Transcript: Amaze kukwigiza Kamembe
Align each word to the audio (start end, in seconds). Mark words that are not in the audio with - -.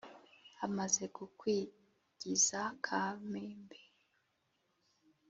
Amaze 0.65 1.03
kukwigiza 1.15 2.61
Kamembe 2.85 3.79